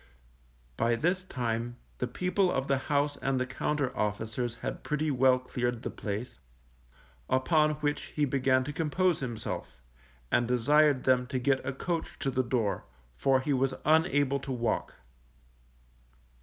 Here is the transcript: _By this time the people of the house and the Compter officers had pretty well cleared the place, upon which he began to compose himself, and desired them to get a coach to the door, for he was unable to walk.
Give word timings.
_By 0.77 0.95
this 0.95 1.23
time 1.25 1.77
the 1.99 2.07
people 2.07 2.51
of 2.51 2.67
the 2.67 2.79
house 2.89 3.17
and 3.17 3.39
the 3.39 3.45
Compter 3.45 3.95
officers 3.95 4.55
had 4.65 4.81
pretty 4.81 5.11
well 5.11 5.37
cleared 5.37 5.83
the 5.83 5.91
place, 5.91 6.39
upon 7.29 7.73
which 7.83 8.05
he 8.15 8.25
began 8.25 8.63
to 8.63 8.73
compose 8.73 9.19
himself, 9.19 9.83
and 10.31 10.47
desired 10.47 11.03
them 11.03 11.27
to 11.27 11.37
get 11.37 11.63
a 11.63 11.71
coach 11.71 12.17
to 12.17 12.31
the 12.31 12.41
door, 12.41 12.85
for 13.13 13.41
he 13.41 13.53
was 13.53 13.75
unable 13.85 14.39
to 14.39 14.51
walk. 14.51 14.95